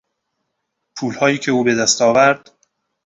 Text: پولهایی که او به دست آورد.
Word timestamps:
پولهایی 0.97 1.37
که 1.37 1.51
او 1.51 1.63
به 1.63 1.75
دست 1.75 2.01
آورد. 2.01 2.49